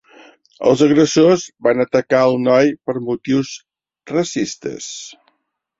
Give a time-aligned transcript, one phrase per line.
[0.69, 3.55] Els agressors van atacar al noi per motius
[4.17, 4.91] racistes